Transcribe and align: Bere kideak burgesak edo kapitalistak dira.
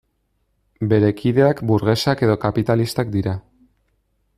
Bere 0.93 1.11
kideak 1.19 1.61
burgesak 1.73 2.27
edo 2.29 2.41
kapitalistak 2.47 3.17
dira. 3.19 3.41